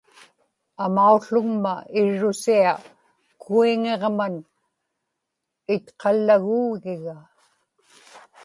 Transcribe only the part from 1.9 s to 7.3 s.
irrusia kuiŋiġman itqallaguugiga